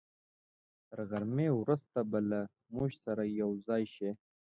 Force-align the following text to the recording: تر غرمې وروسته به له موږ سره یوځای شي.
تر 0.89 0.99
غرمې 1.09 1.49
وروسته 1.59 1.99
به 2.09 2.19
له 2.29 2.41
موږ 2.73 2.89
سره 3.03 3.23
یوځای 3.41 3.83
شي. 3.95 4.09